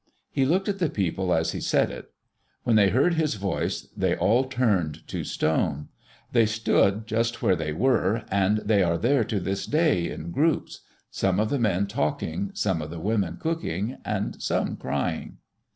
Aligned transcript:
He 0.31 0.47
looked 0.47 0.67
at 0.67 0.79
the 0.79 0.89
people 0.89 1.31
as 1.31 1.51
he 1.51 1.61
said 1.61 1.91
it. 1.91 2.09
When 2.63 2.75
they 2.75 2.89
heard 2.89 3.13
his 3.13 3.35
voice 3.35 3.81
they 3.95 4.15
all 4.15 4.45
turned 4.45 5.07
to 5.09 5.23
stone. 5.23 5.89
They 6.31 6.47
stood 6.47 7.05
just 7.05 7.43
as 7.43 7.57
they 7.59 7.71
were, 7.71 8.23
and 8.31 8.57
they 8.65 8.81
are 8.81 8.97
there 8.97 9.23
to 9.25 9.39
this 9.39 9.67
day 9.67 10.09
in 10.09 10.31
groups: 10.31 10.81
some 11.11 11.39
of 11.39 11.51
the 11.51 11.59
men 11.59 11.85
talking, 11.85 12.49
some 12.55 12.81
of 12.81 12.89
the 12.89 12.99
women 12.99 13.37
cooking, 13.37 13.99
and 14.03 14.41
some 14.41 14.75
crying. 14.75 15.37